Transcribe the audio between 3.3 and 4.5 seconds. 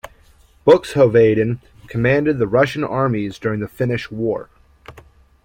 during the Finnish War.